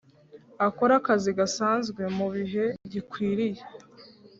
akore 0.67 0.91
akazi 0.99 1.29
gasanzwe 1.39 2.01
mu 2.17 2.27
bihe 2.35 2.65
gikwiriye 2.91 3.61